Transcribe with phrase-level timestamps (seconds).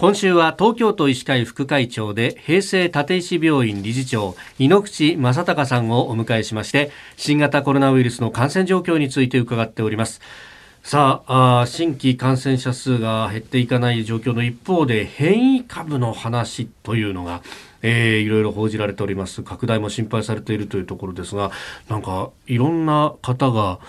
[0.00, 10.20] 今週は東京都医師会副会長で平成立石病院理事長井ノ口正隆さんをお迎えしまして新型コロナウイルスの感染状況について伺っております。
[10.84, 17.42] さあ新規感染者数が減っていかない状況の一方で変異株の話というのが
[17.82, 19.42] えー、いろいろ報じられております。
[19.42, 21.50] 拡大も心配されているというところですが
[21.88, 23.80] なんかいろんな方が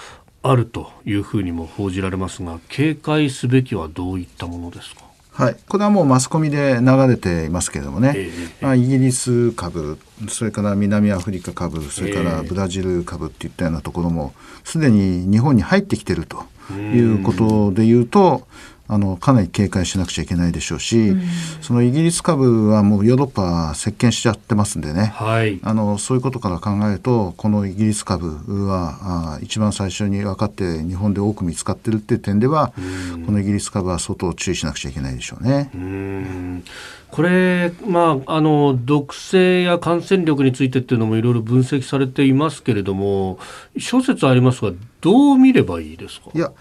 [0.42, 5.09] あるというふうにも報じられますが警戒すべきはどういったものですか？
[5.40, 14.34] はい、これはもうマスコミで流れていますけれどもね、えー、まあ、イギリス株それから南アフリカ株それからブラジル株っていったようなところも
[14.66, 16.44] すでに日本に入ってきてると
[16.76, 18.48] いうことでいうと
[18.92, 21.22] あのかなり警戒しなくちゃいけないでしょうし、うん、
[21.62, 32.74] そのイギリス株はもうヨーロッパ席巻しちゃってますんでね、はい、あのそういうことから考えるとこのイギリス株はあ一番最初に分かって日本で多く見つかってるっていう点では、
[33.14, 35.70] うん、このイギリス株は相当注意しなくちゃいけないでしょうね。
[35.76, 36.64] うん。
[37.12, 43.40] これ、まあ、あの毒性や感染力についてっていうのもいろいろ分析されていますけれども
[43.78, 46.30] 諸説ありますがどう見ればいいですか？
[46.34, 46.52] いや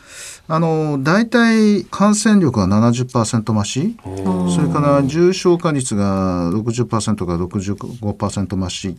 [0.50, 3.96] あの大体感染力は70%増し
[4.54, 8.96] それから重症化率が60%から65%増し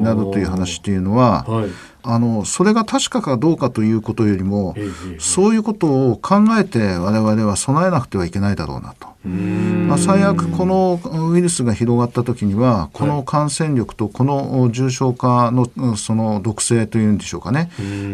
[0.00, 1.70] などという話というのは、はい、
[2.02, 4.74] あのそれが確かかどうかということよりも、
[5.18, 9.09] そういうことを考えて我々は備えなくてはいけないだろうなと。
[9.22, 10.98] まあ、最悪この
[11.30, 17.70] ウイルスが広がった時にはこの感染力とこの重症化のその毒性というんでしょうかね。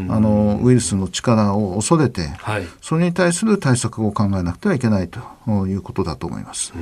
[0.09, 5.21] あのウイルスの力を恐れて、はい、それに対する対策を考えなくてはいけないと
[5.67, 6.73] いうことだと思います。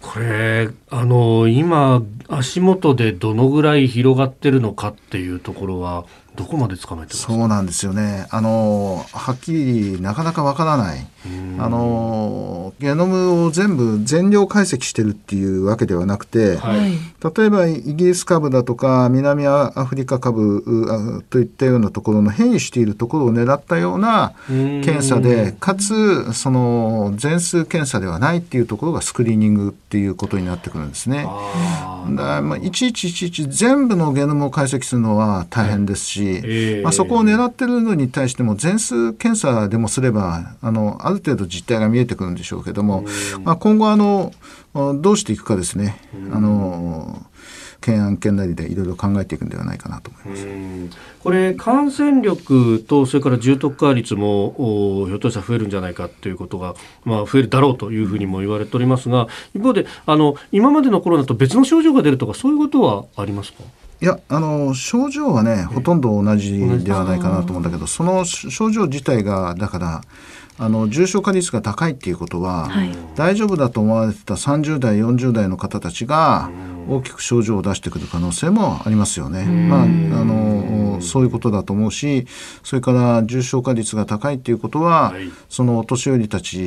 [0.00, 6.04] これあの今足元でどのぐらい広がってるのかっていうところは
[6.36, 8.26] どこまで捕まえてそうなんですよね。
[8.30, 11.06] あのはっきりなかなかわからない。
[11.58, 16.92] あのゲノムを全部全量解析してるっていうわけではなくて、はい、
[17.36, 31.26] 例えばイギリス株だとか南アフリカ株といったようなところの変異しているところを狙ったような検査でかつその全数検査ではないっていうところがスクリーニングっていうことになってくるんですね。
[32.08, 43.04] だまあ、いちいちいちいち全部のゲノムを解析するのは大変ですし、えー、まあ、そこを狙ってるのに対しても全数検査でもすればあのある程度実態が見えてくるんでしょうけども、
[43.44, 44.32] まあ、今後あの
[44.74, 46.00] どうしていくかですね。
[46.32, 47.19] あの
[47.80, 50.46] 懸案件なりでいろいろ考えていくんではないかなと思います。
[51.22, 54.54] これ感染力とそれから重篤化率も
[55.08, 56.74] ひょっとしたら増えるんじゃないかということが、
[57.04, 63.62] まあ、増えるだろうというふうにも言われておりますが一方であの今までのコロナと別の症状が出るとかそういうことはありますか？
[64.02, 70.00] いやあの症状はねほとんど同じではないかなと思うんだけどその症状自体がだから
[70.58, 76.50] あの重症化率が高いっていうことは、はい、大丈夫だと思われてた30代40代の方たちが
[76.88, 79.44] 大きく症状を出してくる可能性もありますよね。
[79.44, 82.26] まあ、あのそういうことだと思うし
[82.62, 86.58] それから重症化率が高いっていうことは、はい、そのお年寄りたち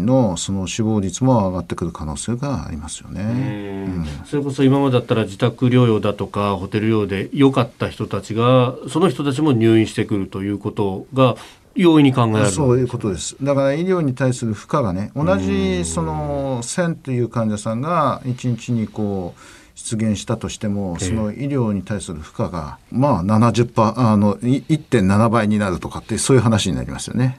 [0.00, 3.22] のその死亡率も上がってくる可能性がありますよね。
[3.22, 4.01] うん、
[4.32, 11.36] それこそ今までだったら自宅療養だとかホテル療養で良かった人たちがその人たちも入院してくるということが
[11.74, 13.36] 容易に考えられるそういうことです。
[13.42, 19.40] だから医療に対する負荷がね同じその1000という患者さんが1日にこう
[19.74, 27.38] 出現したとしてもその医療に対する負荷がまあ70%あの1.7倍になるとかってそういう話になりますよね。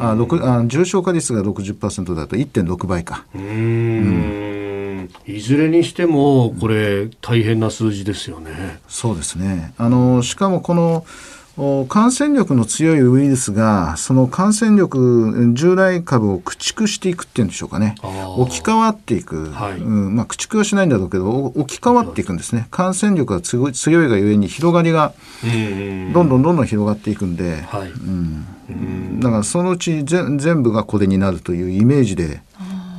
[0.00, 3.26] ああ重症化率が60%だと1.6倍か。
[3.32, 4.39] うん、
[5.36, 8.80] いずれにしてもこれ大変な数字ですよね。
[8.88, 9.72] そうですね。
[9.78, 11.04] あのしかもこの
[11.88, 17.96] 感染力の強いウイルスがその感染力従来株を駆逐していくっていうんでしょうかね。
[18.38, 20.16] 置き換わっていく、はい、うん。
[20.16, 22.66] まあ、駆逐はしないんだろうけど置き換わっていくんですね。
[22.70, 23.72] 感染力が強い
[24.08, 25.12] がゆえに広がりが
[26.14, 32.40] どんどんどんどん広がっていくんで、はい、うん、だからそのうち全部がこれになるというイメージで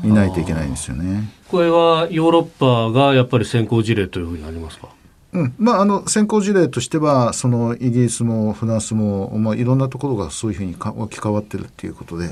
[0.04, 1.30] いないといけないんですよね。
[1.50, 4.88] これはヨーロッパがやっぱり先行事例というふうになりますか？
[5.34, 5.54] うん。
[5.58, 12.30] まあ、あの先行事例としてはそのイギリスもフランスも、まあ、いろんなところがそういうふうにか置き換わってるっていうことで、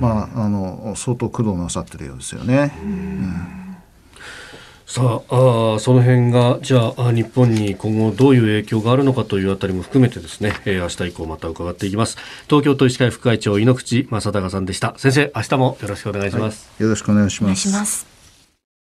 [0.00, 2.72] まあ、あの相当苦労なさってるようですよね。
[4.88, 12.16] さああその辺がじゃあ日本に今後どういう影響があるのかというあたりも含めてですね、えー、明日以降また伺っていきます。
[12.46, 14.94] 東京都医師会副会長井ノ口正孝さんでした。
[14.96, 18.07] 先生明日もよろしくお願いします、はい、よろしくお願いします